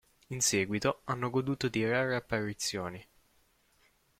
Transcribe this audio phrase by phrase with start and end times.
[0.29, 3.07] In seguito hanno goduto di rare apparizioni.